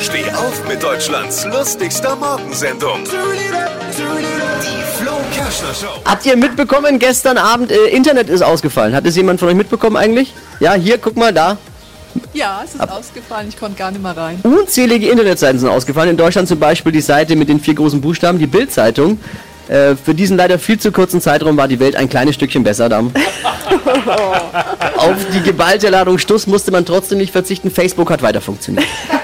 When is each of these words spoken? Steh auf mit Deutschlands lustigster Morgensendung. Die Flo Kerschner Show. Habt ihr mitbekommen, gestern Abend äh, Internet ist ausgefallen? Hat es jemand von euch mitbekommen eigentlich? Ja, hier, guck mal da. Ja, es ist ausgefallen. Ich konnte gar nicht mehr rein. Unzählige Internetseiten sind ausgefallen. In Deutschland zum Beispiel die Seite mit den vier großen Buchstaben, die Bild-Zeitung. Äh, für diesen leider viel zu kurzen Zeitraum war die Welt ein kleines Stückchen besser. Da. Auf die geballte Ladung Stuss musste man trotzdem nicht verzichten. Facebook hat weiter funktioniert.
Steh 0.00 0.24
auf 0.32 0.66
mit 0.68 0.82
Deutschlands 0.82 1.44
lustigster 1.44 2.16
Morgensendung. 2.16 3.04
Die 3.04 5.02
Flo 5.02 5.12
Kerschner 5.32 5.74
Show. 5.74 6.00
Habt 6.04 6.26
ihr 6.26 6.36
mitbekommen, 6.36 6.98
gestern 6.98 7.38
Abend 7.38 7.70
äh, 7.70 7.86
Internet 7.86 8.28
ist 8.28 8.42
ausgefallen? 8.42 8.94
Hat 8.94 9.06
es 9.06 9.16
jemand 9.16 9.40
von 9.40 9.48
euch 9.48 9.54
mitbekommen 9.54 9.96
eigentlich? 9.96 10.34
Ja, 10.58 10.74
hier, 10.74 10.98
guck 10.98 11.16
mal 11.16 11.32
da. 11.32 11.58
Ja, 12.32 12.62
es 12.64 12.74
ist 12.74 12.80
ausgefallen. 12.80 13.48
Ich 13.48 13.58
konnte 13.58 13.78
gar 13.78 13.90
nicht 13.90 14.02
mehr 14.02 14.16
rein. 14.16 14.40
Unzählige 14.42 15.08
Internetseiten 15.08 15.58
sind 15.60 15.68
ausgefallen. 15.68 16.10
In 16.10 16.16
Deutschland 16.16 16.48
zum 16.48 16.58
Beispiel 16.58 16.92
die 16.92 17.00
Seite 17.00 17.36
mit 17.36 17.48
den 17.48 17.60
vier 17.60 17.74
großen 17.74 18.00
Buchstaben, 18.00 18.38
die 18.38 18.46
Bild-Zeitung. 18.46 19.20
Äh, 19.68 19.94
für 19.96 20.14
diesen 20.14 20.36
leider 20.36 20.58
viel 20.58 20.78
zu 20.78 20.92
kurzen 20.92 21.20
Zeitraum 21.20 21.56
war 21.56 21.68
die 21.68 21.80
Welt 21.80 21.96
ein 21.96 22.08
kleines 22.08 22.34
Stückchen 22.34 22.64
besser. 22.64 22.88
Da. 22.88 22.98
Auf 24.96 25.16
die 25.32 25.40
geballte 25.40 25.88
Ladung 25.88 26.18
Stuss 26.18 26.46
musste 26.46 26.70
man 26.70 26.84
trotzdem 26.84 27.18
nicht 27.18 27.32
verzichten. 27.32 27.70
Facebook 27.70 28.10
hat 28.10 28.22
weiter 28.22 28.40
funktioniert. 28.40 28.86